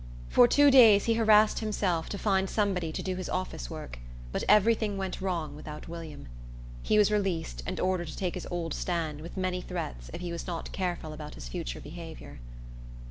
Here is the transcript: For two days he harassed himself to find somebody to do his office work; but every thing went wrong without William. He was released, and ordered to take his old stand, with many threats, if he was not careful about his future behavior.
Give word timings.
For 0.29 0.47
two 0.47 0.71
days 0.71 1.03
he 1.05 1.13
harassed 1.13 1.59
himself 1.59 2.09
to 2.09 2.17
find 2.17 2.49
somebody 2.49 2.91
to 2.91 3.03
do 3.03 3.17
his 3.17 3.29
office 3.29 3.69
work; 3.69 3.99
but 4.31 4.43
every 4.49 4.73
thing 4.73 4.97
went 4.97 5.21
wrong 5.21 5.55
without 5.55 5.87
William. 5.87 6.27
He 6.81 6.97
was 6.97 7.11
released, 7.11 7.61
and 7.67 7.79
ordered 7.79 8.07
to 8.07 8.17
take 8.17 8.33
his 8.33 8.47
old 8.49 8.73
stand, 8.73 9.21
with 9.21 9.37
many 9.37 9.61
threats, 9.61 10.09
if 10.11 10.19
he 10.21 10.31
was 10.31 10.47
not 10.47 10.71
careful 10.71 11.13
about 11.13 11.35
his 11.35 11.47
future 11.49 11.79
behavior. 11.81 12.39